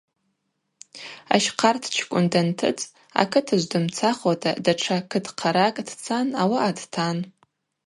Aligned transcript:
Ащхъарктчкӏвын 1.35 2.25
дантыцӏ, 2.31 2.91
акытыжв 3.21 3.67
дымцахуата 3.71 4.51
датша 4.63 4.97
кытхъаракӏ 5.11 5.81
дцан 5.97 6.27
ауаъа 6.41 6.71
дтан. 6.77 7.17